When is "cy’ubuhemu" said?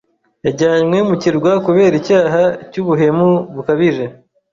2.71-3.29